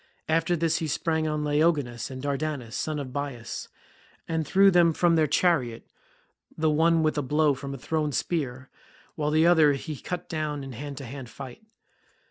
[0.27, 3.67] After this he sprang on Laogonus and Dardanus, sons of Bias,
[4.27, 5.85] and threw them from their chariot,
[6.57, 8.71] the one with a blow from a thrown spear,
[9.13, 11.61] while the other he cut down in hand to hand fight.